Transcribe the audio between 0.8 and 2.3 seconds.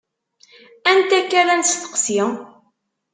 Anta akk ara nesteqsi?